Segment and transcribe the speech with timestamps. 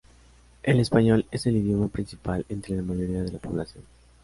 [0.63, 3.83] El español es el idioma principal entre la mayoría de la población.